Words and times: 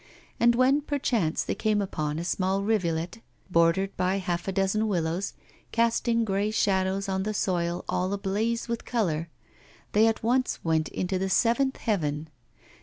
And 0.39 0.55
when 0.55 0.81
perchance 0.81 1.43
they 1.43 1.53
came 1.53 1.79
upon 1.79 2.17
a 2.17 2.23
small 2.23 2.63
rivulet, 2.63 3.19
bordered 3.51 3.95
by 3.97 4.17
half 4.17 4.47
a 4.47 4.51
dozen 4.51 4.87
willows, 4.87 5.33
casting 5.71 6.25
grey 6.25 6.49
shadows 6.49 7.07
on 7.07 7.21
the 7.21 7.35
soil 7.35 7.85
all 7.87 8.11
ablaze 8.11 8.67
with 8.67 8.83
colour, 8.83 9.29
they 9.91 10.07
at 10.07 10.23
once 10.23 10.57
went 10.63 10.87
into 10.89 11.19
the 11.19 11.29
seventh 11.29 11.77
heaven. 11.77 12.29